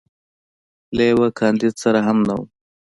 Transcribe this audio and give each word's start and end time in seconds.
له 0.95 1.03
یوه 1.11 1.27
کاندید 1.39 1.73
سره 1.83 1.99
هم 2.07 2.17
نه 2.27 2.33
وم. 2.37 2.47